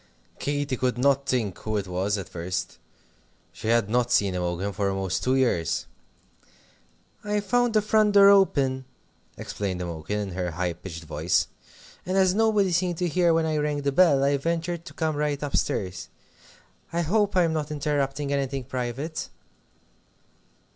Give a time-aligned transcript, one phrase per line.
[0.39, 2.79] Katy could not think who it was, at first.
[3.53, 5.85] She had not seen Imogen for almost two years.
[7.23, 8.85] "I found the front door open,"
[9.37, 11.45] explained Imogen, in her high pitched voice,
[12.03, 15.15] "and as nobody seemed to hear when I rang the bell, I ventured to come
[15.15, 16.09] right up stairs.
[16.91, 19.29] I hope I'm not interrupting anything private?"